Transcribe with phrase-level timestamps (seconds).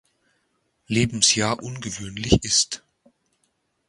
[0.87, 2.83] Lebensjahr ungewöhnlich ist.